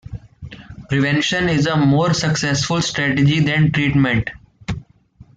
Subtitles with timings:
[0.89, 4.31] Prevention is a more successful strategy than treatment.